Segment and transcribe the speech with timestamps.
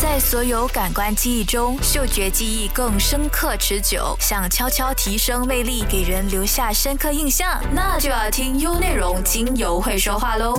[0.00, 4.16] 在所有感官记忆中，嗅觉记忆更深刻持久。
[4.20, 10.56] 想悄悄提升魅力，给人留下深刻印象，那就要听优内容精油会说话喽。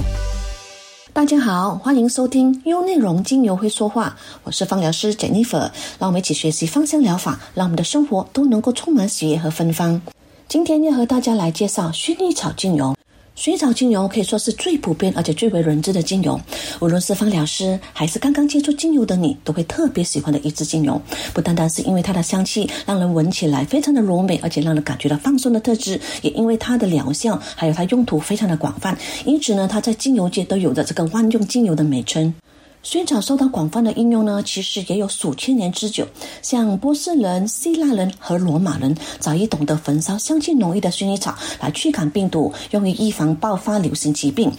[1.13, 10.01] 大家好，欢迎收听优内容精油会说话，我是芳疗师 Jennifer，让我们一起学习芳香疗法，让我们的生活都能够充满喜悦和芬芳。
[10.49, 12.98] 今天要和大家来介绍薰衣草精油。
[13.39, 16.37] 薰衣草精油可以说是最普遍而且最为人知的精油，
[16.81, 21.01] 无论是芳疗师还是刚刚接触精油的你，都会特别喜欢的一支精油。
[21.33, 32.33] 不单单是因为它的香气让人闻起来非常的柔美，而且让人感觉到放松的特质，也因为它的疗效还有它用途非常的广泛，因此呢，它在精油界都有着这个万用精油的美称。
[32.81, 36.07] 薰衣草受到广泛的应用呢，其实也有数千年之久。
[36.41, 44.51] 像波斯人、希腊人和罗马人早已懂得焚烧香气浓郁的薰衣草来驱赶病毒，用于预防爆发流行疾病。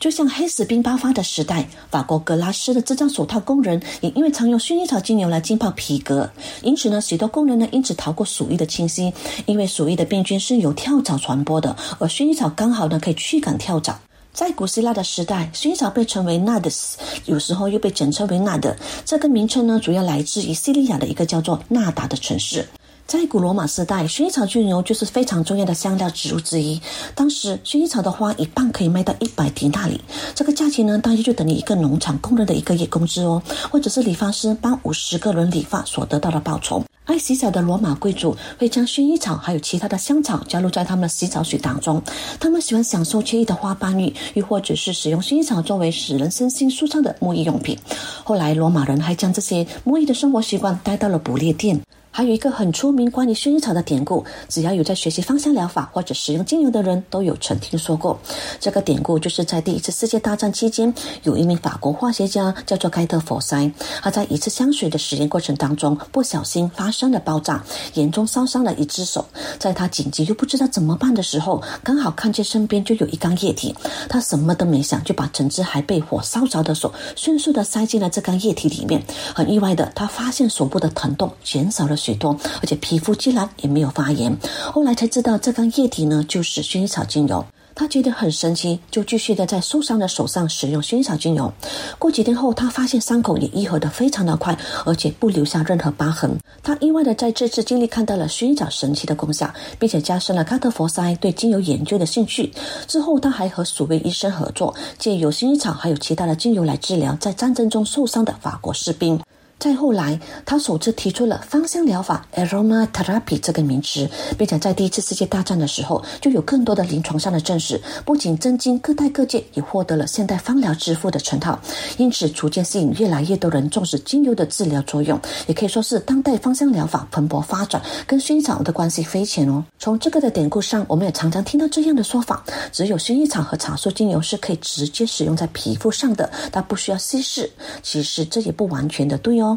[0.00, 6.30] 就像黑死病爆发的时代，法国格拉斯的制造手套工人也因为常用薰衣草精油来浸泡皮革，
[6.62, 9.12] 因此呢，许多工人呢因此逃过鼠疫的侵袭。
[9.46, 13.98] 因为鼠疫的病菌是由跳蚤传播的，而薰衣草刚好呢可以驱赶跳蚤。
[14.38, 16.92] 在古希腊的时代，薰衣草被称为 nardus，
[17.24, 18.72] 有时候又被简称为纳德。
[19.04, 22.64] 这个名称呢，主要来自于西利亚的一个叫做纳达的城市。
[23.04, 26.80] 在古罗马时代，薰衣草精油就是非常重要的香料植物之一。
[27.16, 30.00] 当时，薰衣草的花一磅可以卖到一百迪纳里，
[30.36, 36.84] 这个价钱呢，大约就等于一个农场工人的一个月工资哦，或者是理发师帮五十个人理发所得到的报酬。
[37.08, 42.02] 爱洗澡的罗马贵族会将薰衣草还有其他的香草加入在他们的洗澡水当中。
[42.38, 47.78] 他们喜欢享受惬意的花瓣浴，又或者是使用薰衣草作为使人身心舒畅的沐浴用品。
[48.22, 51.80] 后来，罗马人还将这些沐浴的生活习惯带到了捕猎店。
[52.18, 58.18] 还有一个很出名关于薰衣草的典故，只要有在学习芳香疗法或者使用精油的人都有曾听说过。
[58.58, 63.70] 这个典故就是在第一次世界大战期间，有一名法国化学家叫做盖特·佛塞，
[64.02, 67.62] 他在一次香水的实验过程当中不小心发生了爆炸，
[67.94, 69.24] 严重烧伤了一只手。
[69.60, 73.72] 在他紧急又不知道怎么办的时候，刚好看见身边就有一缸液体，
[74.08, 79.00] 他什么都没想，就把整只还被火烧着的手迅速的塞进了这缸液体里面。
[79.32, 81.96] 很意外的，他发现手部的疼痛减少了。
[82.08, 84.34] 许多，而且皮肤竟然也没有发炎。
[84.72, 87.44] 后来才知道，这缸液体呢就是薰衣草精油。
[87.74, 91.52] 他觉得很神奇，就继续的在受伤的手上使用薰衣草精油。
[91.96, 96.36] 过几天后，他发现伤口也愈合的非常的快，而且不留下任何疤痕。
[96.60, 99.48] 他意外的在这次经历看到了薰衣草神奇的功效，
[99.78, 102.52] 并且加深了卡特佛塞对精油研究的兴趣。
[102.88, 109.20] 之后，他还和数位医生合作，借由薰衣草还有其他的精油来治疗在战争中受伤的法国士兵。
[109.58, 114.08] 再后来，他首次提出了芳香疗法 （aromatherapy） 这个名词，
[114.38, 121.60] 并且在第一次世界大战的时候，就有更多的临床上的证实，不仅震惊各代各界，也获得了现代芳疗之父的称号。
[121.96, 129.64] 因此，逐渐吸引越来越多人重视精油的治疗作用，也可以说是当代芳香疗法蓬勃发展，跟薰衣草的关系匪浅哦。
[129.80, 137.50] 从这个的典故上，我们也常常听到这样的说法：只有薰衣草和茶树精油是可以直接使用在皮肤上的，它不需要稀释。
[137.82, 139.47] 其实这也不完全的对哦。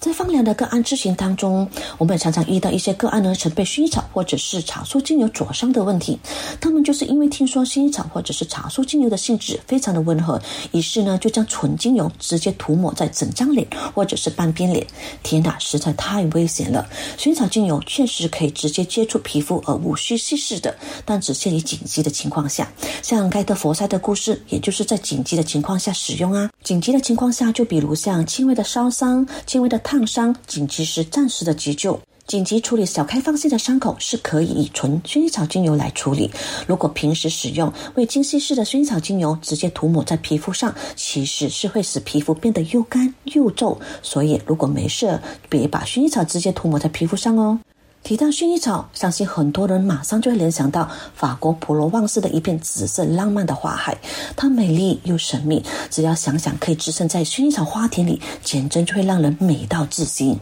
[0.00, 1.68] 在放疗的个案咨询当中，
[1.98, 6.18] 我们常常遇到一些个案呢，曾被薰衣草或者是茶树精油灼伤的问题。
[6.58, 10.40] 他们就是因为听说薰衣草或者是茶树精油的性质非常的温和，
[10.72, 14.86] 于是呢就将纯精油直接涂抹在整张脸或者是半边脸。
[15.22, 16.88] 天哪，实在太危险了！
[17.18, 20.74] 薰衣草精油确实可以直接接触皮肤而无需稀释的，
[21.04, 22.72] 但只限于紧急的情况下。
[23.02, 26.48] 像盖特佛塞的故事，也就是在紧急的情况下使用啊。
[26.64, 29.78] 紧急的情况下，就比如像轻微的烧伤、轻微的。
[29.90, 36.30] 烫伤紧急时暂时的急救，紧急处理小开放性的伤口是可以以纯薰衣草精油来处理。
[36.68, 43.80] 如果平时使用未经稀释的薰衣草精油直接涂抹在皮肤上，其实是会使皮肤变得又干又皱。
[44.00, 47.58] 所以如果没事，别把薰衣草直接涂抹在皮肤上哦。
[48.02, 53.96] 提到薰衣草，相信很多人马上就会联想到法国普罗旺斯的一片紫色浪漫的花海，
[54.34, 55.62] 它美丽又神秘。
[55.90, 60.36] 只要想想可以置身在薰衣草花田里，简直就会让人美到窒息。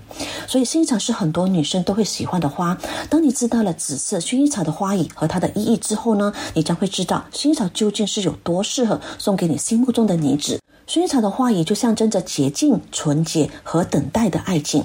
[0.46, 2.78] 所以，薰衣草是很多女生都会喜欢的花。
[3.10, 10.58] 当你知道了紫色薰衣草的花语和它的意义之后呢，你将会知道薰衣草究竟是有多适合送给你心目中的女子。
[10.88, 14.82] 薰衣草的花语就象征着洁净、纯洁和等待的爱情。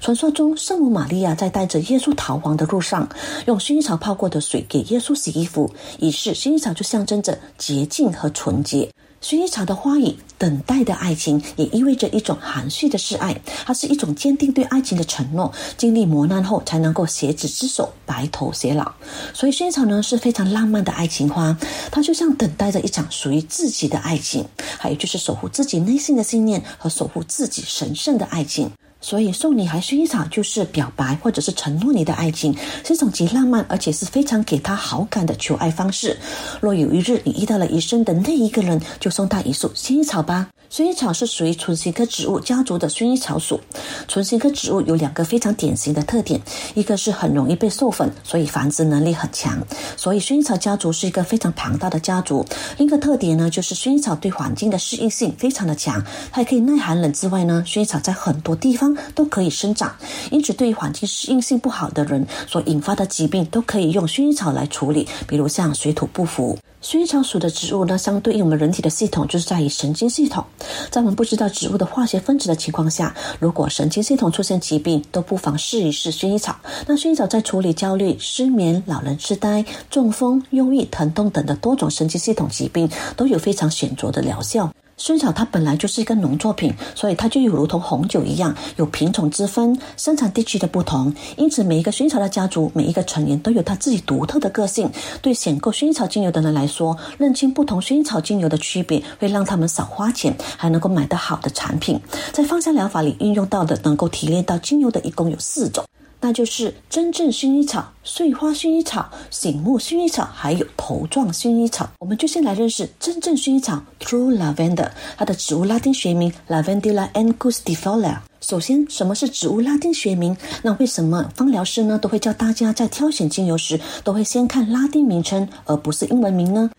[0.00, 3.08] 传说中，圣母玛利亚在带着耶稣逃亡的路上，
[3.46, 5.68] 用薰衣草泡过的水给耶稣洗衣服，
[5.98, 8.88] 于是薰衣草就象征着洁净和纯洁。
[9.22, 15.52] 薰衣草的花语“等待的爱情”也意味着一种含蓄的示爱，它是一种坚定对爱情的承诺。
[15.76, 18.92] 经历磨难后，才能够携子之手，白头偕老。
[19.34, 21.54] 所以，薰衣草呢是非常浪漫的爱情花，
[21.92, 24.46] 它就像等待着一场属于自己的爱情，
[24.78, 28.70] 还有就是守护自己内心的信念和守护自己神圣的爱情。
[29.00, 32.54] 所以送女孩薰衣草，就是表白或者是承诺你的爱情，
[32.84, 36.16] 是一种极浪漫而且是非常给她好感的求爱方式。
[36.60, 40.48] 若有一日你遇到了一生的那一个人，就送他一束薰衣草吧。
[40.70, 43.60] 薰衣草是属于唇形科植物家族的薰衣草属。
[44.06, 46.40] 唇形科植物有两个非常典型的特点，
[46.74, 49.60] 一个是很容易被授粉，所以繁殖能力很强，
[49.96, 52.46] 所以薰衣草家族是一个非常庞大的家族。
[52.78, 56.00] 另一个特点呢，就是薰衣草对环境的适应性非常的强，
[56.30, 59.96] 它也可以耐寒冷之外呢，薰衣草在很多地方都可以生长，
[60.30, 66.56] 因此对于环境适应性不好的人所引发的疾病都可以用薰衣草来处理，比如像水土不服。
[66.82, 70.42] 薰衣草属的植物呢，相对应我们人体的系统，就是在于神经系统。
[70.90, 76.56] 在我们不知道植物的化学分子的情况下，如果神经系统出现疾病，都不妨试一试薰衣草。
[76.86, 84.72] 那薰衣草在处理焦虑、失眠、老人痴呆、中风、忧郁、疼痛等的多种神经系统疾病，都有非常显著的疗效。
[85.00, 91.10] 薰衣草它本来就是一个农作品，所以它就有如同红酒一样有品种之分、生产地区的不同。
[91.38, 94.90] 因此，每一个薰衣草的家族，每一个成员都有他自己独特的个性。
[95.22, 101.98] 对选购薰衣草精油的人来说，认清不同薰衣草精油的区别，会让他们少花钱，还能够买到好的产品。
[102.30, 105.82] 在芳香疗法里运用到的，能够提炼到精油的一共有四种。
[106.20, 111.88] 那就是真正薰衣草、碎花薰衣草、醒目薰衣草，还有头状薰衣草。
[111.98, 118.18] 我们就先来认识真正薰衣草 （True Lavender），它的植物拉丁学名 Lavandula angustifolia。
[118.42, 120.36] 首先，什么是植物拉丁学名？
[120.62, 126.70] 那为什么芳疗师呢都会教大家在挑选精油时都会先看拉丁名称，而不是英文名呢？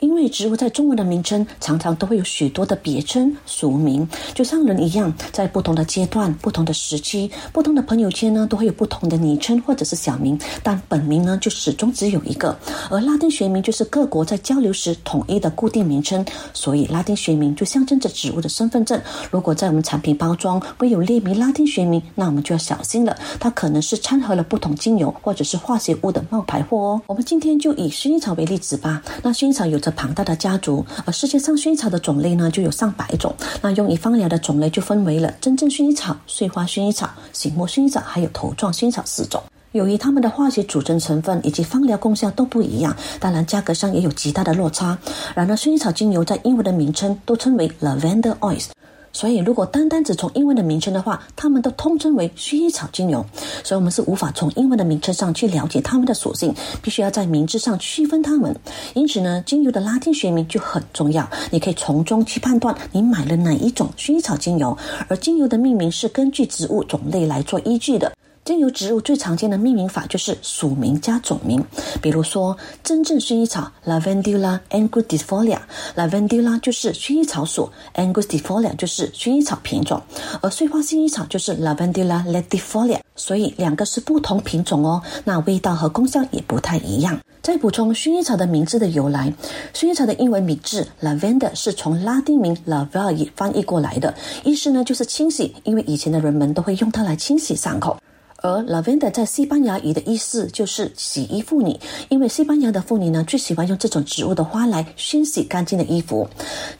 [0.00, 12.58] 因为植物在中文的名称常常都会有许多的别称、俗名，就像人一样，在不同的阶段、不同的时期、不同的朋友圈呢，都会有不同的昵称或者是小名，但本名呢就始终只有一个。
[12.90, 16.24] 而拉丁学名就是各国在交流时统一的固定名称，
[16.54, 19.00] 所以拉丁学名就象征着植物的身份证。
[19.30, 27.02] 如果在我们产品包装未有列明拉丁学名，那我们就要小心了，它可能是掺合了不同精油或者是化学物的冒牌货哦。
[27.06, 29.02] 我们今天就以薰衣草为例子吧。
[29.22, 33.34] 那薰衣草有着庞大的家族，而世界上薰衣草的种类呢，就有上百种。
[33.62, 39.42] 那用于芳疗的种类就分为了真正薰衣草、碎花薰衣草、醒目薰衣草，还有头状薰衣草四种。
[39.72, 44.98] 由于它们的化学组成成分以及芳疗功效都不一样，当然价格上也有极大的落差。
[45.34, 48.66] 然而，薰衣草精油在英文的名称都称为 lavender oils。
[49.12, 53.24] 所以，如果单单只从英文的名称的话，它们都通称为薰衣草精油。
[53.64, 58.56] 所以，我们是无法从英文的名称上去了解它们的属性，必须要在名字上区分它们。
[58.94, 64.76] 因此呢，精油的拉丁学名就很重要，你可以从中去判断你买了哪一种薰衣草精油。
[65.08, 68.12] 而精油的命名是根据植物种类来做依据的。
[68.50, 71.64] 精油植物最常见的命名法就是属名加种名，
[72.02, 80.02] 比如说真正薰衣草 Lavendula angustifolia，Lavendula 就是薰衣草属，angustifolia 就是薰衣草品种，
[80.42, 87.20] 而碎花薰衣草就是 Lavendula latifolia，所以两个是不同品种哦，那味道和功效也不太一样。
[87.40, 89.32] 再补充薰衣草的名字的由来，
[89.72, 94.12] 薰衣草的英文名字 Lavender 是从拉丁名 Lavare 翻译过来的，
[94.42, 97.96] 意思呢就是清洗，因为以前的人们都会用它来清洗伤口。
[98.42, 101.78] 而 lavender 在西班牙语的意思就是洗衣妇女，
[102.08, 106.28] 因为西班牙的妇女呢最喜欢用这种植物的花来熏洗干净的衣服。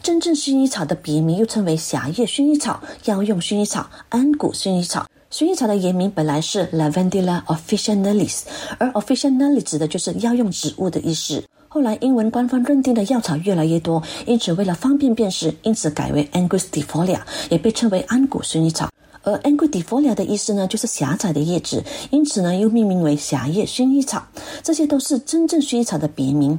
[0.03, 5.07] 真正薰衣草的别名又称为狭叶薰衣草、药用薰衣草、安古薰衣草。
[5.31, 8.41] 薰衣草的原名本来是 Lavandula officinalis，
[8.79, 11.45] 而 officinalis 指的就是药用植物的意思。
[11.69, 18.91] 后来英文官方认定的药草越来越多，因此为了方便辨识，因此改为 Angustifolia，也被称为安古薰衣草。
[19.23, 24.23] 而 Angustifolia 的意思呢，就是狭窄的叶子，因此呢，又命名为狭叶薰衣草。
[24.63, 26.59] 这些都是真正薰衣草的别名。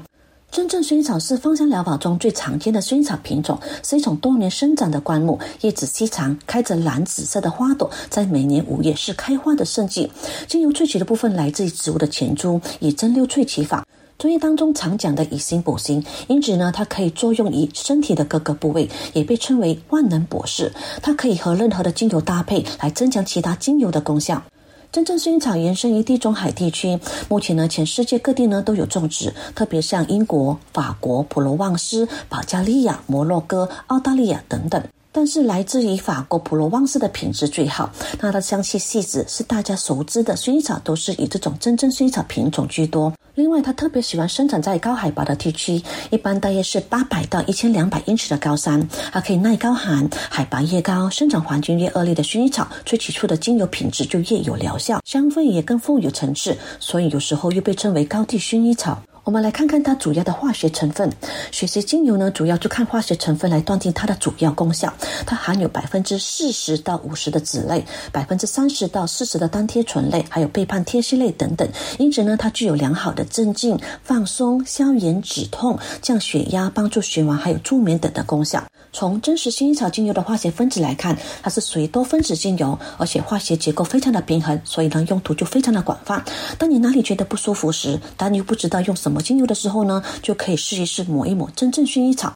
[0.52, 10.12] 真正薰衣草是芳香疗法中最常见的薰衣草品种，是一种多年生长的灌木，叶子细长，开着蓝紫色的花朵，在每年五月是开花的盛季。
[10.48, 13.86] 精油萃取的部分来自于植物的前株，以蒸馏萃取法。
[14.22, 20.72] 中医当中常讲的以形补形，因此呢，它可以作用于身体的各个部位，也被称为万能博士。
[21.02, 24.44] 它可以和任何的精油搭配，来增强其他精油的功效。
[24.92, 27.00] 真正薰衣草原生于地中海地区，
[27.30, 34.84] 目前呢，全世界各地呢都有种植，特别像英国、法国、普罗旺斯、保加利亚、摩洛哥、澳大利亚等等。
[35.12, 43.12] 但是来自于法国普罗旺斯的品质最好，它的香气细致，是大家熟知的薰衣草都是以这种真正薰衣草品种居多。
[43.36, 59.02] 另外，它特别喜欢生长在高海拔的地区，一般大约是八百到一千两百英尺的高山，它可以耐高寒，海拔越高，生长环境越恶劣的薰衣草，萃取出的精油品质就越有疗效，香味也更富有层次，所以有时候又被称为高地薰衣草。
[59.24, 61.12] 我们来看看它主要的化学成分。
[61.52, 64.92] 血色精油呢，主要就看化学成分来断定它的主要功效。
[65.28, 71.68] 它含有百分之四十到五十的脂类，百分之三十到四十的单萜醇类，还有背叛萜烯类等等。
[72.00, 78.64] 因此呢，它具有良好的镇静、放松、消炎、止痛、降血压、帮助循环还有助眠等的功效。
[78.94, 86.22] 从真实薰衣草精油的化学分子来看，它是属于多分子精油，而且化学结构非常的平衡，所以呢，用途就非常的广泛。
[86.58, 92.34] 当你哪里觉得不舒服时，但又不知道用什么精油的时候呢，就可以试一试抹一抹真正薰衣草。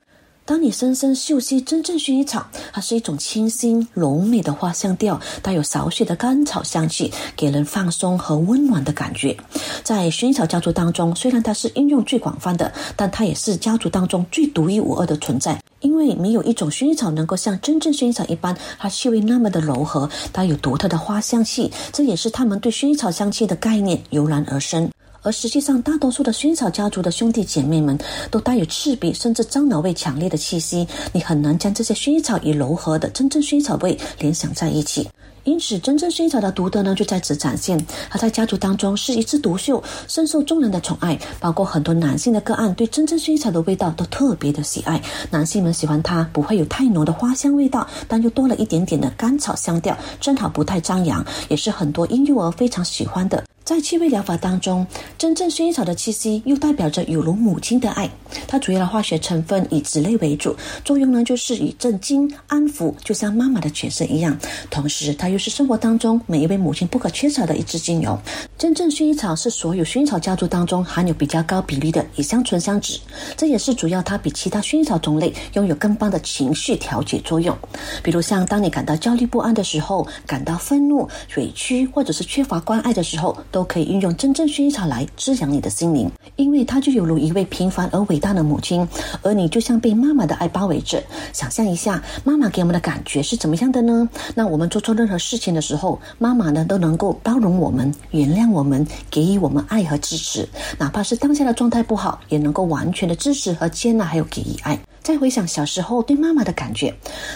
[0.47, 9.35] 当你深深嗅吸真正薰衣草，它是一种清新柔美的花香调，带有少许的甘草香气，给人放松和温暖的感觉。
[9.83, 15.59] 在薰衣草家族当中，虽然它是应用最广泛的，但它也是家族当中最独一无二的存在。
[15.79, 24.87] 因为没有一种薰衣草能够像真正薰衣草一般，它气味那么的柔和，带有独特的花香气，这也是他们对薰衣草香气的概念油然而生。
[25.25, 27.97] 而实际上，大多数的薰衣草家族的兄弟姐妹们
[28.29, 35.09] 都带有刺鼻甚至樟脑味强烈的气息，你很难将这些薰衣草与柔和的真正薰衣草味联想在一起。
[35.43, 37.83] 因此，真正薰衣草的独特呢，就在此展现。
[38.09, 41.19] 它在家族当中是一枝独秀，深受众人的宠爱。
[41.39, 45.01] 包括很多男性的个案，对真正薰衣草的味道都特别的喜爱。
[45.31, 53.43] 男性们喜欢它不会有太浓的花香味道，但又多了一点点的甘草香调，正好不太张扬，也是很多婴幼儿非常喜欢的。
[53.65, 54.85] 在气味疗法当中，
[55.17, 58.07] 真正薰衣草的气息又代表着有如母亲的爱。
[58.47, 64.37] 它主要的化学成分以脂类为主，作用呢就是以镇静、安抚，就像妈妈的全身一样。
[64.69, 68.15] 同时，它又是生活当中每一位母亲不可缺少的一支精油。
[68.55, 72.99] 真正薰衣草是所有薰衣草家族当中含有比较高比例的乙香醇香酯，
[73.35, 77.57] 这也是主要它比其他薰衣草种类拥有更棒的情绪调节作用。
[78.03, 83.35] 比如像当你感到焦虑不安的时候，感到愤怒、委屈或者是缺乏关爱的时候。
[83.55, 88.85] 都可以运用真正薰衣草来滋养你的心灵，因为它就犹如一位平凡而伟大的母亲，
[89.21, 91.01] 而你就像被妈妈的爱包围着。
[91.31, 94.09] 想象一下，妈妈给我们的感觉是怎么样的呢？
[94.35, 100.45] 那我们做错任何事情的时候，妈妈呢都能够包容我们、原谅我们，给予我们爱和支持，
[100.77, 104.77] 哪怕是当下的状态不好，也能够完全的支持和接纳，还有给予爱。
[105.05, 106.91] 再回想小时候对妈妈的感觉，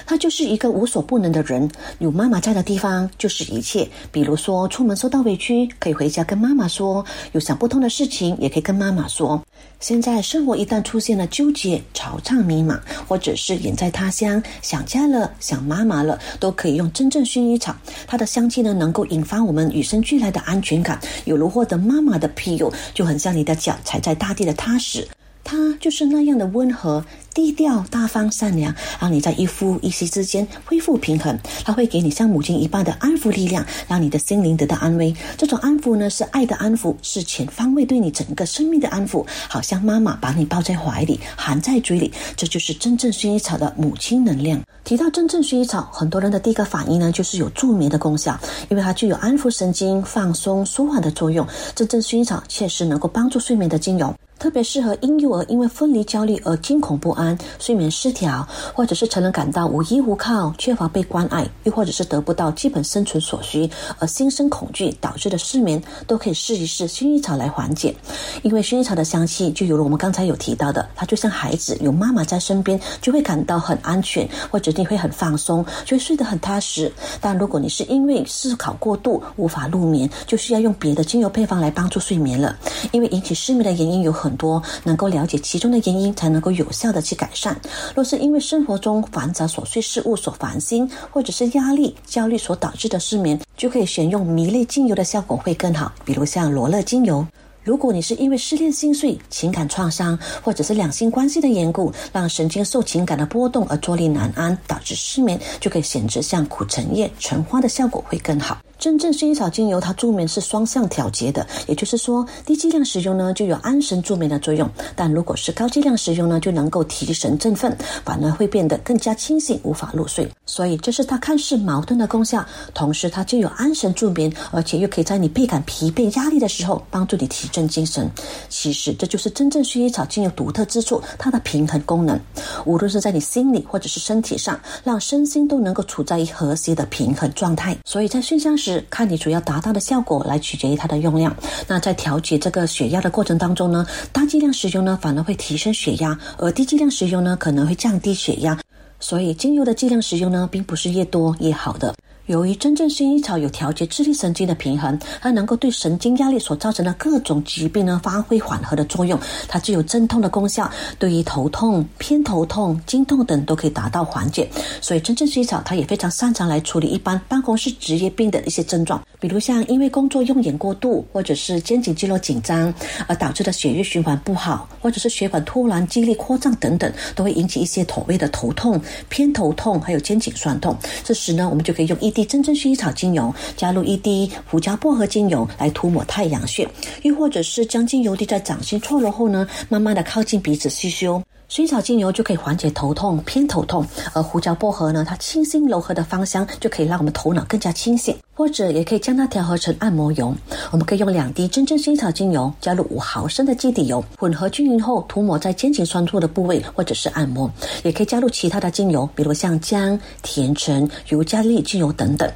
[0.07, 1.69] 她就是一个无所不能的人。
[1.99, 3.87] 有妈妈在的地方就是一切。
[4.11, 9.39] 比如说出门受到委屈，可以回家跟妈妈说；有想不通的事情，也可以跟妈妈说。
[9.79, 17.75] 现在生活一旦出现了纠结、惆怅、迷茫，或者是远在他乡想家了、想妈妈了，都可以用真正薰衣草。
[18.07, 25.07] 它的香气呢，能够引发我们与生俱来的安全感，有如获得妈妈的庇佑，就很像你的脚踩在大地的踏实。
[25.41, 27.03] 它就是那样的温和。
[27.39, 31.39] 低调、大方、善良，让你在一呼一吸之间恢复平衡。
[31.63, 35.15] 它会给你像母亲一般的安抚力量，让你的心灵得到安慰。
[35.37, 42.11] 这种安抚呢，是爱的安抚，是全方位对你整个生命的安抚，好像妈妈把你抱在怀里，含在嘴里。
[42.35, 44.61] 这就是真正薰衣草的母亲能量。
[44.83, 51.47] 提到真正薰衣草，很多人的第一个反应呢，就是有助眠的功效，因为它具有安抚神经、放松、舒缓的作用。
[51.73, 54.13] 真正薰衣草确实能够帮助睡眠的精油。
[54.39, 63.69] 特别适合婴幼儿因为分离焦虑而惊恐不安、睡眠失调，或者是成人感到无依无靠、缺乏被关爱，又或者是得不到基本生存所需
[63.99, 67.93] 而心生恐惧导致的失眠，都可以试一试薰衣草来缓解。
[68.41, 76.89] 因为薰衣草的香气就有了我们刚才有提到的，它就像孩子有妈妈在身边，就会感到很安全，或者你会很放松，就会睡得很踏实。
[77.19, 82.55] 但如果你是因为思考过度无法入眠，就需要用别的精油配方来帮助睡眠了。
[82.93, 84.28] 因为引起失眠的原因有很。
[84.29, 87.59] 很多能够了解其中的原因，才能够有效的去改善。
[87.95, 95.91] 若是因为生活中繁杂琐碎事物所烦心，或者是压力、焦虑所导致的失眠，就可以选用迷类精油的效果会更好。
[96.05, 97.25] 比如像罗勒精油。
[97.63, 108.57] 如果你是因为失恋心碎、情感创伤，或者是两性关系的缘故，让神经受情感的波动而坐立难安，导致失眠，就可以选择像苦橙叶、橙花的效果会更好。
[108.79, 120.25] 真正薰衣草精油它助眠是双向调节的，也就是说低剂量使用呢就有安神助眠的作用，但如果是高剂量使用呢就能够提神振奋，反而会变得更加清醒，无法入睡。
[120.45, 128.09] 所以这是它看似矛盾的功效，同时它就有安神助眠，而且又可以在你倍感疲惫压力的时候帮助你提振精神。
[128.47, 132.17] 其实这就是真正薰衣草精油独特之处，它的平衡功能，
[132.65, 137.75] 无论是在你心理或者是身体上，让身心都能够处在一和谐的平衡状态。
[137.83, 138.68] 所以在熏香时。
[138.89, 141.35] 看你主要达到的效果来取决于它的用量。
[141.67, 148.59] 那在调节这个血压的过程当中呢，大剂量使用呢反而会提升血压，而低剂量使用呢可能会降低血压。
[148.99, 151.95] 所以精油的剂量使用呢，并不是越多越好的。
[152.29, 159.19] 由于真正薰衣草有调节自律神经的平衡，它能够对神经压力所造成的各种疾病呢发挥缓和的作用。
[159.47, 160.69] 它具有镇痛的功效，
[160.99, 164.47] 对于头痛、偏头痛、经痛等都可以达到缓解。
[164.79, 172.71] 所以真正薰衣草它也非常擅长来处理一般办公室职业病的一些症状，比如像因为工作用眼过度，或者是肩颈肌肉紧张
[173.07, 180.77] 而导致的血液循环不好，或者是血管突然肌力扩张等等，都会引起一些所谓的头痛、偏头痛，还有肩颈酸痛。
[181.03, 182.18] 这时呢，我们就可以用一。
[182.25, 186.67] 真正薰衣草精油加入一滴胡椒薄荷精油来涂抹太阳穴，
[187.03, 191.21] 又或者是将精油滴在掌心搓揉后呢，慢慢的靠近鼻子吸收。
[191.49, 198.15] 薰衣草精油就可以缓解头痛、偏头痛，而胡椒薄荷呢，它清新柔和的芳香就可以让我们头脑更加清醒。
[198.35, 200.31] 或者也可以将它调和成按摩油，
[200.69, 207.51] 我们可以用两滴真正薰衣草精油加入五毫升的基底油，混合均匀后涂抹在肩颈酸痛的部位，或者是按摩。
[207.83, 212.31] 也可以加入其他的精油，比如像姜、甜橙、尤加利精油等等。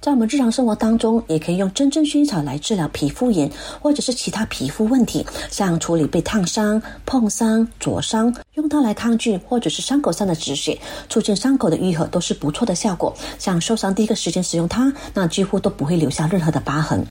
[0.00, 3.50] 在我们日常生活当中，也可以用真正薰衣草来治疗皮肤炎，
[3.82, 10.80] 或者是其他皮肤问题，像处理被烫伤、碰伤、灼伤，用它来抗菌，或者是伤口上的止血，
[11.10, 13.14] 促进伤口的愈合，都是不错的效果。
[13.38, 17.06] 像受伤第一个时间使用它，那几乎都不会留下任何的疤痕。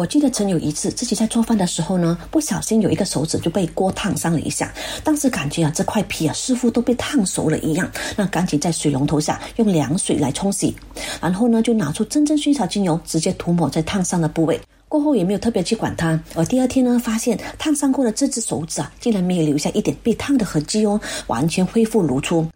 [0.00, 4.72] 我记得曾有一次自己在做饭的时候呢，不小心有一个手指就被锅烫伤了一下，
[5.04, 10.74] 当时感觉啊这块皮啊似乎都被烫熟了一样，那赶紧在水龙头下用凉水来冲洗，
[11.20, 22.46] 然后呢就拿出真正薰衣草精油直接涂抹在烫伤的部位，过后也没有特别去管它，而第二天呢发现烫伤过的这只手指啊竟然没有留下一点被烫的痕迹哦，完全恢复如初。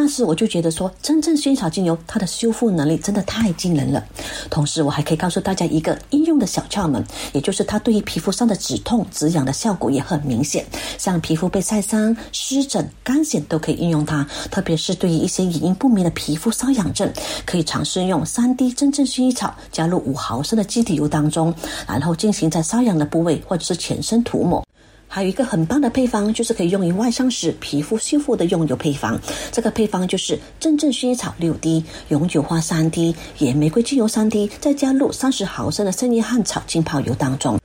[0.00, 4.00] 那时我就觉得说，真正薰衣草精油它的修复能力真的太惊人了。
[4.48, 10.64] 同时，我还可以告诉大家一个应用的小窍门，也就是它对于皮肤上的止痛止痒的效果也很明显。
[10.98, 14.24] 像皮肤被晒伤、湿疹、干癣都可以应用它。
[14.52, 17.12] 特别是对于一些原因不明的皮肤瘙痒症，
[17.44, 21.52] 可以尝试用三滴真正薰衣草加入五毫升的基底油当中，
[21.88, 24.64] 然后进行在瘙痒的部位或者是全身涂抹。
[25.10, 29.18] 还有一个很棒的配方，就是可以用于外伤时皮肤修复的用油配方。
[29.50, 37.58] 这个配方就是真正薰衣草六滴、永久花三滴、野玫瑰精油三滴，再加入三十毫升的圣约翰草浸泡油当中。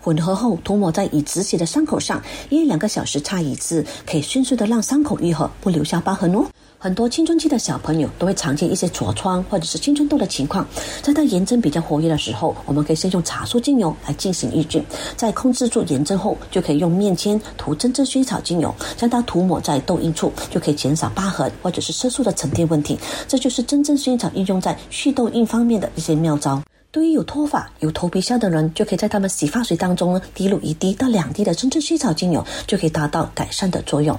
[0.00, 6.46] 混合后涂抹在已止血的伤口上，一两个小时擦一次，可以迅速的让伤口愈合，不留下疤痕哦。
[6.80, 10.64] 很多青春期的小朋友都会常见一些痤疮或者是青春痘的情况，
[11.02, 14.80] 在他炎症比较活跃的时候，我们可以先用茶树精油来进行抑菌，
[15.16, 22.96] 在控制住炎症后，就可以用面签涂真正薰衣草精油，将它涂抹在痘印处，就可以减少疤痕或者是色素的沉淀问题。
[23.26, 26.62] 这就是真正薰衣草应用在祛痘印方面的一些妙招。
[26.92, 34.16] 对于有脱发、有头皮屑的人，就可以在他们洗发水当中呢滴入一滴到两滴的真正薰衣草精油，就可以达到改善的作用。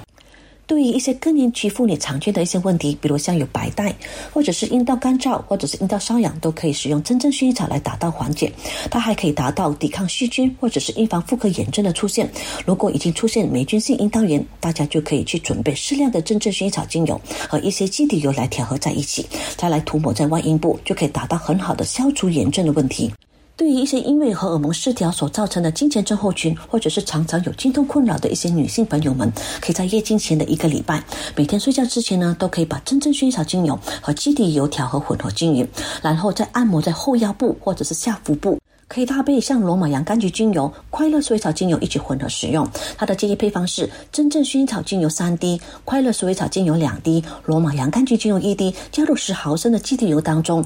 [0.70, 3.92] 对于一些更年期妇女常见的一些问题，比如像有白带，
[4.32, 8.52] 或者是阴道干燥，或者是阴道瘙痒，都可以使用真正薰衣草来达到缓解。
[8.88, 12.30] 它还可以达到抵抗细菌，或者是预防妇科炎症的出现。
[12.64, 23.12] 如果已经出现霉菌性阴道炎，大家就可以去准备适量的真正薰衣草精油和一些基底油来调和在一起，再来涂抹在外阴部，就可以达到很好的消除炎症的问题。
[23.60, 31.04] 对于一些因为荷尔蒙失调所造成的经前症候群，或者是常常有经痛困扰的一些女性朋友们，可以在月经前的一个礼拜，
[31.36, 35.68] 每天睡觉之前呢，都可以把真正薰衣草精油和基底油调和混合均匀，
[36.00, 42.66] 然后再按摩在后腰部或者是下腹部，可以搭配像罗马洋甘菊精油、快乐薰衣草精油一起混合使用。
[42.96, 50.64] 它的建议配方是：真正薰衣草精油三滴，快乐薰衣草精油两滴，罗马洋甘菊精油一滴，加入十毫升的基底油当中。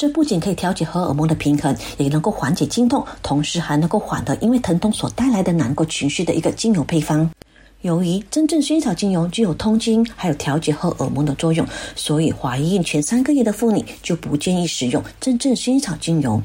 [0.00, 7.30] 这不仅可以调节荷尔蒙的平衡，也能够缓解经痛，同时还能够缓和因为疼痛所带来的难过情绪的一个精油配方。
[7.82, 16.40] 由于真正薰衣草精油具有通经还有调节荷尔蒙的作用，所以怀孕前三个月的妇女就不建议使用真正薰衣草精油。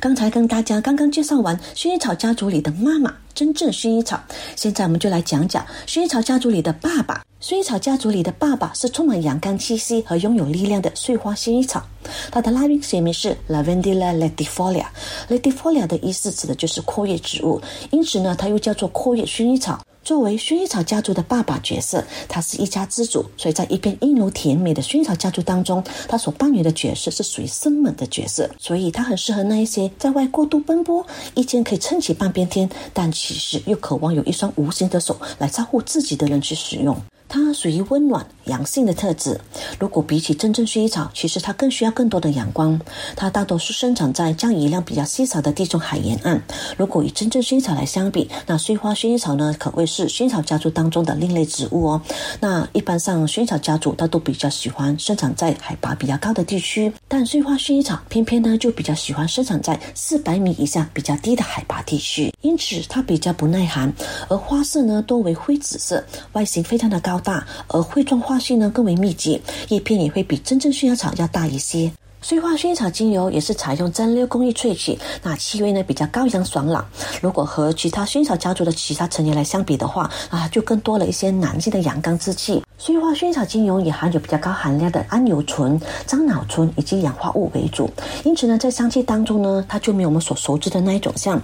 [0.00, 4.22] 刚才跟大家刚刚介绍完薰衣草家族里的妈妈，真正薰衣草。
[4.56, 7.24] 现在我们就来讲讲薰衣草家族里的爸爸。
[7.40, 11.82] 薰衣草家族里的爸爸是充满阳刚气息和拥有力量的碎花薰衣草。
[12.30, 14.86] 它的拉丁学名是 Lavandula latifolia。
[15.28, 17.60] latifolia 的意思指的就是阔叶植物，
[17.90, 19.78] 因此呢，它又叫做阔叶薰衣草。
[20.04, 36.94] 作为薰衣草家族的爸爸角色，他是一家之主，所以在一片阴柔甜美的薰衣草家族当中，他所扮演的角色是属于生猛的角色，所以他很适合那一些在外过度奔波，一天可以撑起半边天，但其实又渴望有一双无形的手来照顾自己的人去使用。
[37.28, 39.40] 它属于温暖阳性的特质。
[39.78, 42.80] 如果比起真正薰衣草，其实它更需要更多的阳光。
[43.16, 46.40] 它大多数生长在降雨量比较稀少的地中海沿岸。
[46.76, 52.02] 如果与真正薰衣草来相比，那碎花薰衣草呢，可谓是薰衣草家族当中的另类植物哦。
[52.40, 63.92] 那一般上，薰衣草家族它都比较喜欢生长在海拔比较高的地区，但碎花薰衣草偏偏呢就比较喜欢生长在四百米以下比较低的海拔地区，因此它比较不耐寒。
[64.28, 67.13] 而花色呢多为灰紫色，外形非常的高。
[67.18, 71.90] 大，而穗状花序呢更为密集，叶片也会比真正薰衣草要大一些。
[72.22, 76.82] 碎花薰衣草精油也是采用蒸馏工艺萃取，那气味呢比较高扬爽朗。
[77.20, 82.62] 如果和其他薰衣草家族的其他成员来相比的话，啊，就更多了一些男性的阳刚之气。
[82.78, 87.90] 碎花薰衣草精油也含有比较高含量的桉油醇、樟脑醇以及氧化物为主，
[88.24, 91.38] 因此呢，在香气当中呢，它就没有我们所熟知的那一种像，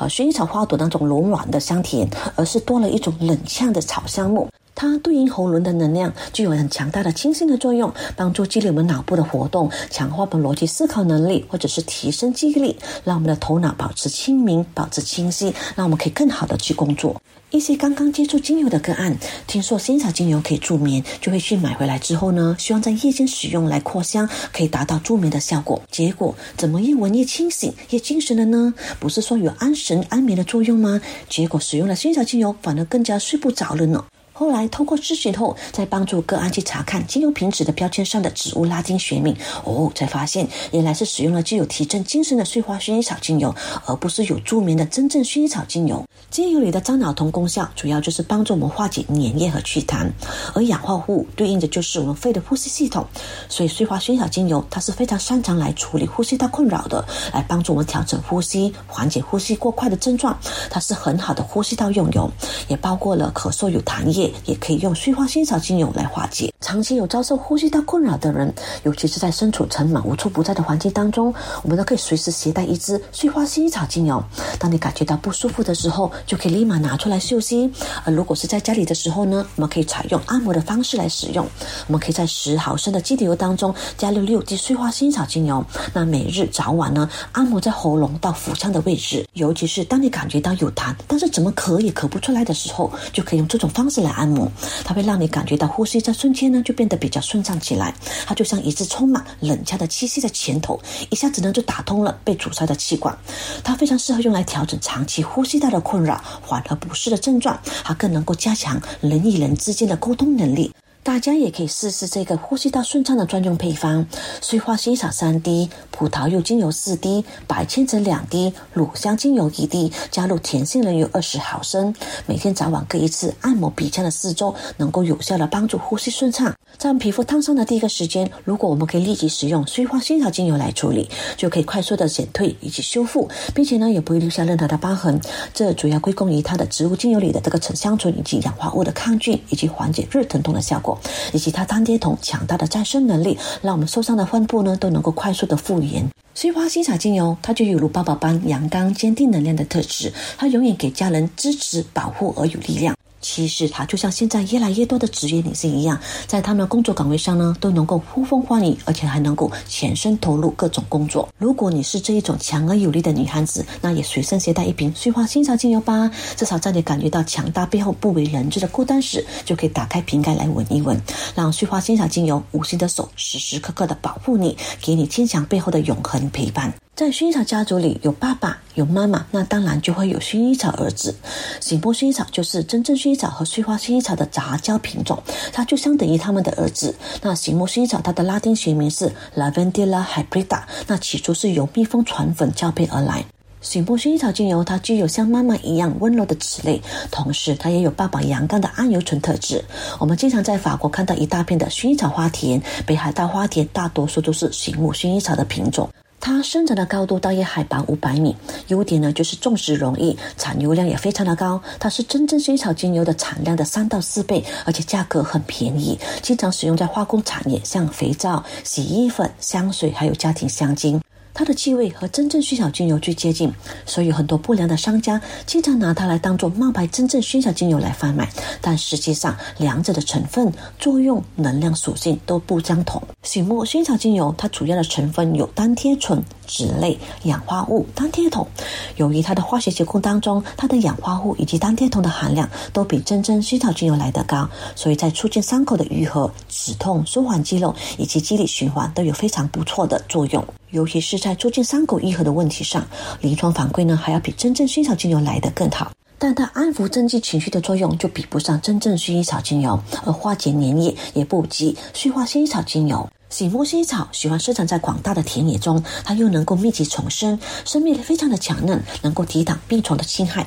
[0.00, 4.48] 呃，薰衣草花朵那种柔软的香甜，而是多了一种冷呛的草香木。
[4.74, 17.20] 它对应喉轮的能量具有很强大的清新的作用，帮助激励我们脑部的活动，强化我们逻辑思考能力，或者是提升记忆力，让我们的头脑保持清明、保持清晰，让我们可以更好的去工作。
[17.50, 25.80] 一些刚刚接触精油的个案，听说仙草精油可以助眠，就会去买回来之后呢，希望在夜间使用来扩香，可以达到助眠的效果。
[25.88, 28.74] 结果怎么越闻越清醒、越精神了呢？
[28.98, 31.00] 不是说有安神安眠的作用吗？
[31.28, 34.04] 结果使用了仙草精油，反而更加睡不着了呢。
[34.36, 43.54] 后来通过咨询后，再帮助个案去查看精油瓶子的标签上的植物拉丁学名，哦，才发现原来是使用了具有提振精神的碎花薰衣草精油，
[43.86, 46.04] 而不是有助眠的真正薰衣草精油。
[46.32, 50.10] 精油里的樟脑酮功效主要就是帮助我们化解粘液和祛痰，
[50.52, 53.06] 而氧化物对应的就是我们肺的呼吸系统。
[53.48, 60.36] 所以碎花薰衣草精油它是非常擅长来处理呼吸道困扰的，来帮助我们调整呼吸，缓解呼吸过快的症状。
[60.68, 62.28] 它是很好的呼吸道用油，
[62.66, 64.23] 也包括了咳嗽有痰液。
[64.44, 66.52] 也可以用碎花薰衣草精油来化解。
[66.60, 68.52] 长期有遭受呼吸道困扰的人，
[68.84, 71.32] 尤其是在身处尘螨无处不在的环境当中，
[71.62, 74.22] 我们都可以随时携带一支碎花薰衣草精油。
[74.58, 77.70] 当你感觉到不舒服的时候，就可以立马拿出来休息。
[78.04, 81.46] 而如果是在家里的时候呢，我们可以采用按摩的方式来使用。
[81.86, 89.26] 我们可以在十毫升的基底油当中加入六滴碎花薰衣草精油，那每日早晚呢，按摩在喉咙到腹腔的位置。
[89.34, 94.13] 尤其是当你感觉到有痰，但是怎么咳也咳不出来的时候，就可以用这种方式来。
[94.14, 94.50] 按摩，
[94.84, 97.94] 它会让你感觉到呼吸在瞬间呢就变得比较顺畅起来。
[98.26, 103.16] 它就像一支充满冷恰的气息的前头，一下子呢就打通了被阻塞的气管。
[103.62, 107.58] 它非常适合用来调整长期呼吸道的困扰，缓和不适的症状。
[107.82, 110.72] 它更能够加强人与人之间的沟通能力。
[111.04, 114.06] 大家也可以试试这个呼吸道顺畅的专用配方：
[114.40, 121.94] 碎花薰衣草三滴，葡萄柚精油四滴，白千层两滴，乳香精油一滴，加入甜杏仁油二十毫升。
[122.24, 126.54] 每天早晚各一次，按摩鼻腔的四周，能够有效的帮助呼吸顺畅。
[126.78, 135.20] 在皮肤烫伤的第一个时间，如果我们可以立即使用碎花薰衣草精油来处理，就可以快速的减退以及修复，并且呢也不会留下任何的疤痕。
[135.52, 140.93] 这主要归功于它的植物精油里的这个沉香醇以及氧化物的抗菌以及缓解热疼痛的效果。
[141.32, 146.08] 以及它当跌桶强大的再生能力，让我们受伤的患部呢都能够快速的复原。
[146.34, 152.96] 碎花薰衣草精油，它就有如爸爸般阳刚、坚定能量的特质，它永远给家人支持、保护而有力量。
[153.24, 161.26] 其实她就像现在越来越多的职业女性一样，在他们的工作岗位上呢，都能够呼风唤雨，而且还能够全身投入各种工作。
[161.38, 171.00] 如果你是这一种强而有力的女汉子，那也随身携带一瓶碎花仙草精油吧，至少在你感觉到强大背后不为人知的孤单时，就可以打开瓶盖来闻一闻，
[171.34, 176.70] 让碎花仙草精油无形的手时时刻刻的保护你，给你坚强背后的永恒陪伴。
[176.96, 181.12] 在薰衣草家族里有爸爸有妈妈，那当然就会有薰衣草儿子。
[181.60, 185.20] 醒波薰衣草就是真正薰衣草和碎花薰衣草的杂交品种，
[185.52, 186.94] 它就相等于他们的儿子。
[187.20, 193.24] 那醒波薰衣草它的拉丁学名是 Lavandula hybrida，那起初是由蜜蜂传粉交配而来。
[193.60, 196.80] 醒波薰衣草精油它具有像妈妈一样温柔的脂类，
[197.10, 199.64] 同时它也有爸爸阳刚的桉油醇特质。
[199.98, 205.90] 我们经常在法国看到一大片的薰衣草花田，北海道花田大多数都是醒目薰衣草的品种。
[206.24, 208.34] 它生长的高度大约海拔五百米，
[208.68, 211.60] 优点呢就是种植容易，产油量也非常的高。
[211.78, 220.98] 它是真正薰衣草精油的产量的三到四倍，而且价格很便宜，经常使用在化工产业，像肥皂、洗衣粉、香水，还有家庭香精。
[221.34, 223.52] 它的气味和真正薰衣草精油最接近，
[223.84, 228.30] 所以很多不良的商家经常拿它来当做冒牌真正薰衣草精油来贩卖。
[228.60, 233.02] 但实际上，两者的成分、作用、能量属性都不相同。
[233.24, 238.46] 醒目薰衣草精油它主要的成分有单萜醇、脂类、氧化物、单萜酮。
[238.94, 250.44] 由于它的化学结构当中，它的氧化物以及单萜酮的含量都比真正薰草精油来得高，所以在促进伤口的愈合、止痛、舒缓肌肉以及肌理循环都有非常不错的作用。
[250.70, 252.86] 尤其是在促进伤口愈合的问题上，
[253.22, 255.90] 临床反馈呢还要比真正薰衣草精油来得更好。
[256.18, 263.08] 但它安抚增肌情绪的作用就比不上真正薰衣草精油，而化解粘液也不及碎化薰衣草精油。
[263.30, 270.46] 醒目薰衣草喜欢生长在广大的田野中，它又能够密集丛生，生命力非常的强韧，能够抵挡病虫的侵害。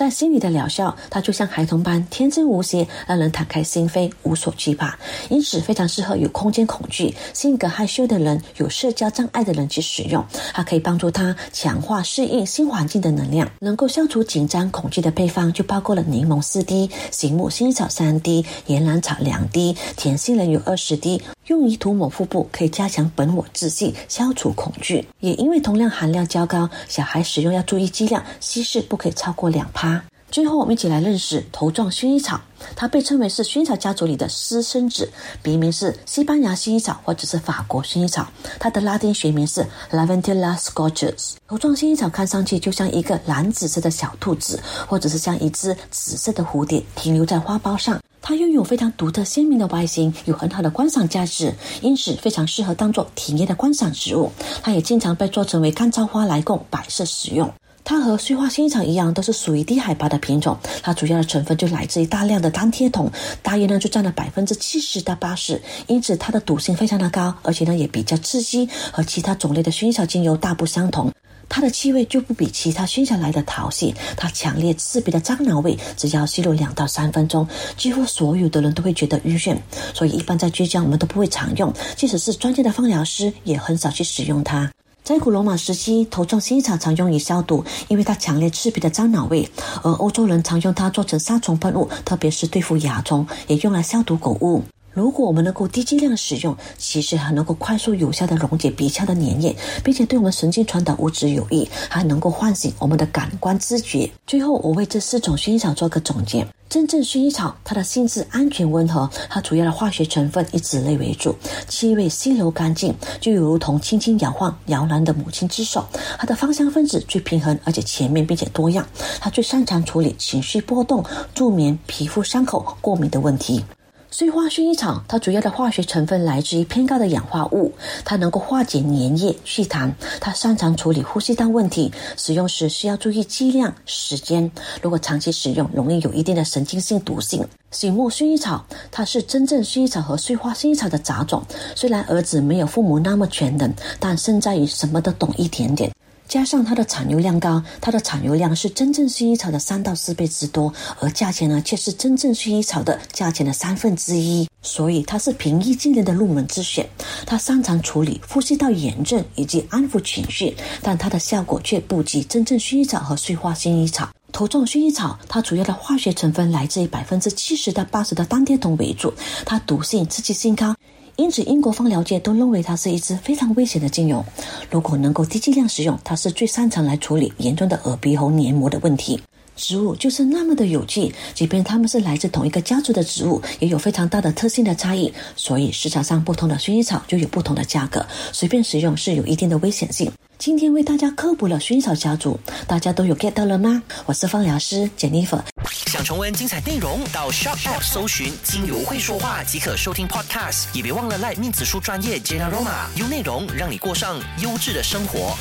[0.00, 4.98] 在心理的疗效，它就像孩童般天真无邪，让人敞开心扉，无所惧怕。
[5.28, 10.24] 因此，非常适合有空间恐惧、性格害羞的人、有社交障碍的人去使用。
[10.54, 25.06] 它可以帮助他强化适应新环境的能量，能够消除紧张恐惧的配方就包括了柠檬四滴、醒目薰衣草三滴、岩兰草两滴、甜杏仁有二十滴，用于涂抹腹部，可以加强本我自信，消除恐惧。
[25.20, 30.02] 也因为同量含量较高，小孩使用要注意剂量，稀释不可以超过两趴。
[30.30, 32.40] 最后，我们一起来认识头状薰衣草。
[32.76, 35.10] 它被称为是薰衣草家族里的私生子，
[35.42, 38.28] 别名是西班牙薰衣草或者是法国薰衣草。
[38.60, 41.32] 它的拉丁学名是 Lavandula scoticus。
[41.48, 48.00] 头状薰衣草看上去就像一个蓝紫色的小兔子，或者是像一只紫色的蝴蝶停留在花苞上。
[48.22, 54.30] 它拥有非常独特鲜明的外形，有很好的观赏价值，因此非常适合当做体验的观赏植物。
[54.62, 57.52] 它也经常被做成为干燥花来供摆设使用。
[57.82, 60.56] 它和碎花薰衣草一样，都是属于低海拔的品种。
[60.82, 63.10] 它主要的成分就来自于大量的单萜酮，
[63.42, 71.10] 大约呢就占了百分之七十到八十，因此它的毒性非常的高，而且呢也比较刺激，和其他种类的薰衣草精油大不相同。
[71.50, 79.56] 它的气味就不比其他熏下来的讨喜，它强烈刺鼻的樟脑味，只要吸入两到三分钟，几乎所有的人都会觉得晕眩。
[79.92, 84.70] 所以一般在居家我们都不会常用，即使是专业的芳疗师也很少去使用它。
[85.02, 89.44] 在古罗马时期，头状薰衣草常用于消毒，因为它强烈刺鼻的樟脑味；
[89.82, 94.62] 而欧洲人常用它做成杀虫喷雾，特别是对付蚜虫，也用来消毒狗物。
[95.00, 104.10] 如果我们能够低剂量使用，其实还能够快速有效的溶解鼻腔的粘液，并且对我们神经传导物质有益，还能够唤醒我们的感官知觉。
[104.26, 111.34] 最后，我为这四种薰衣草做个总结：真正薰衣草，它的性质安全温和，它主要的化学成分以脂类为主，
[111.66, 115.82] 气味细柔干净，就如同轻轻摇晃摇篮的母亲之手。
[116.18, 118.86] 它的芳香分子最平衡，而且全面并且多样。
[119.18, 121.02] 它最擅长处理情绪波动、
[121.34, 123.64] 助眠、皮肤伤口、过敏的问题。
[124.12, 127.72] 碎花薰衣草，它主要的化学成分来自于偏高的氧化物，
[128.04, 131.92] 它能够化解粘液、祛痰，它擅长处理呼吸道问题。
[132.16, 134.50] 使用时需要注意剂量、时间。
[134.82, 137.46] 如果长期使用，容易有一定的神经性毒性。
[137.70, 141.40] 醒目薰衣草，它是真正薰衣草和碎花薰衣草的杂种。
[141.76, 145.88] 虽然儿子没有父母那么全能，但胜在于什么都懂一点点。
[146.30, 156.88] 加上它的产油量高，它的产油量是真正薰衣草的三到四倍之多，而价钱呢却是真正薰衣草的价钱的三分之一，所以它是平易近人的入门之选。
[157.26, 164.08] 它擅长处理呼吸道炎症以及安抚情绪，但它的效果却不及真正薰衣草和碎花薰衣草。
[164.32, 169.12] 头状薰衣草，它主要的化学成分来自于百分之七十到八十的单萜酮为主，
[169.44, 170.76] 它毒性、刺激性高。
[171.20, 174.24] 因此，英国方疗界都认为它是一支非常危险的精油。
[174.70, 179.20] 如果能够低剂量使用，它是最擅长来处理严重的耳鼻喉黏膜的问题。
[179.60, 185.12] 植物就是那么的有趣，即便它们是来自同一个家族的植物，也有非常大的特性的差异。
[185.36, 190.10] 所以市场上不同的薰衣草就有不同的价格，随便使用是有一定的危险性。
[190.38, 193.82] 今天为大家科普了薰衣草家族，大家都有 get 到了吗？
[194.06, 195.40] 我是芳疗师 Jennifer。
[195.86, 205.36] 想重温精彩内容，到 Shop App 搜寻“精油会说话”即可收听 Podcast，也别忘了赖面子书专业 Jenna Roma，用内容让你过上优质的生活。